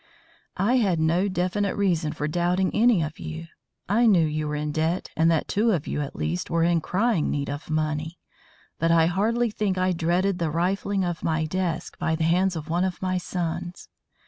I 0.57 0.77
had 0.77 0.99
no 0.99 1.27
definite 1.27 1.75
reason 1.75 2.11
for 2.11 2.27
doubting 2.27 2.73
any 2.73 3.03
of 3.03 3.19
you. 3.19 3.45
I 3.87 4.07
knew 4.07 4.25
you 4.25 4.47
were 4.47 4.55
in 4.55 4.71
debt 4.71 5.11
and 5.15 5.29
that 5.29 5.47
two 5.47 5.69
of 5.73 5.85
you 5.85 6.01
at 6.01 6.15
least 6.15 6.49
were 6.49 6.63
in 6.63 6.81
crying 6.81 7.29
need 7.29 7.51
of 7.51 7.69
money, 7.69 8.17
but 8.79 8.89
I 8.89 9.05
hardly 9.05 9.51
think 9.51 9.77
I 9.77 9.91
dreaded 9.93 10.39
the 10.39 10.49
rifling 10.49 11.05
of 11.05 11.23
my 11.23 11.45
desk 11.45 11.99
by 11.99 12.15
the 12.15 12.23
hands 12.23 12.55
of 12.55 12.67
one 12.67 12.83
of 12.83 12.99
my 12.99 13.19
sons. 13.19 13.89